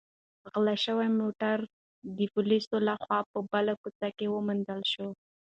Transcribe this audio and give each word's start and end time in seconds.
غلا 0.51 0.75
شوی 0.85 1.09
موټر 1.21 1.57
د 2.17 2.19
پولیسو 2.33 2.75
لخوا 2.87 3.19
په 3.31 3.39
بله 3.51 3.73
کوڅه 3.81 4.07
کې 4.17 4.27
وموندل 4.29 4.81
شو. 4.91 5.07